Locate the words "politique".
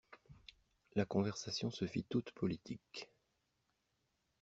2.31-3.07